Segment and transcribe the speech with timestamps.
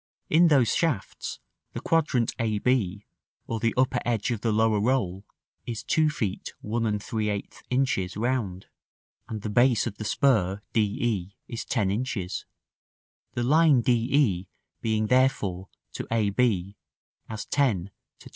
[0.31, 1.39] In those shafts
[1.73, 3.05] the quadrant a b,
[3.45, 5.23] or the upper edge of the lower roll,
[5.67, 8.65] is 2 feet 1 3/8 inches round,
[9.29, 12.47] and the base of the spur d e, is 10 inches;
[13.35, 14.47] the line d e
[14.81, 16.77] being therefore to a b
[17.29, 18.29] as 10 to 25 3/8.